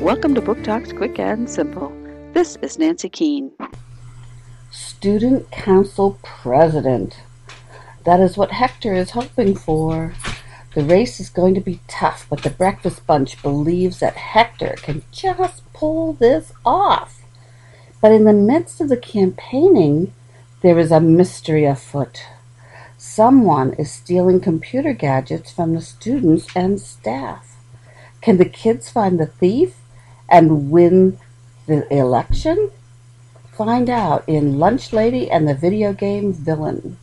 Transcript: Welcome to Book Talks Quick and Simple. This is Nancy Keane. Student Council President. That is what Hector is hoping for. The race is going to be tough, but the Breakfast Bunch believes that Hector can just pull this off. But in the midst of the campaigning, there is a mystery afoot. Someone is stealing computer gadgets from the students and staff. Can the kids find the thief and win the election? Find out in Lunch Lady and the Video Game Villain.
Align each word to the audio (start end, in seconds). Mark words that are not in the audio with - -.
Welcome 0.00 0.32
to 0.36 0.40
Book 0.40 0.62
Talks 0.62 0.92
Quick 0.92 1.18
and 1.18 1.50
Simple. 1.50 1.92
This 2.32 2.54
is 2.62 2.78
Nancy 2.78 3.08
Keane. 3.08 3.50
Student 4.70 5.50
Council 5.50 6.20
President. 6.22 7.16
That 8.04 8.20
is 8.20 8.36
what 8.36 8.52
Hector 8.52 8.94
is 8.94 9.10
hoping 9.10 9.56
for. 9.56 10.14
The 10.76 10.84
race 10.84 11.18
is 11.18 11.28
going 11.28 11.54
to 11.54 11.60
be 11.60 11.80
tough, 11.88 12.28
but 12.30 12.44
the 12.44 12.50
Breakfast 12.50 13.08
Bunch 13.08 13.42
believes 13.42 13.98
that 13.98 14.14
Hector 14.14 14.76
can 14.76 15.02
just 15.10 15.64
pull 15.72 16.12
this 16.12 16.52
off. 16.64 17.20
But 18.00 18.12
in 18.12 18.22
the 18.22 18.32
midst 18.32 18.80
of 18.80 18.88
the 18.88 18.96
campaigning, 18.96 20.12
there 20.62 20.78
is 20.78 20.92
a 20.92 21.00
mystery 21.00 21.64
afoot. 21.64 22.22
Someone 22.96 23.72
is 23.72 23.90
stealing 23.90 24.38
computer 24.38 24.92
gadgets 24.92 25.50
from 25.50 25.74
the 25.74 25.82
students 25.82 26.46
and 26.54 26.80
staff. 26.80 27.56
Can 28.20 28.36
the 28.36 28.44
kids 28.44 28.90
find 28.90 29.18
the 29.18 29.26
thief 29.26 29.74
and 30.28 30.70
win 30.70 31.18
the 31.66 31.92
election? 31.92 32.70
Find 33.52 33.90
out 33.90 34.24
in 34.28 34.58
Lunch 34.58 34.92
Lady 34.92 35.30
and 35.30 35.48
the 35.48 35.54
Video 35.54 35.92
Game 35.92 36.32
Villain. 36.32 36.96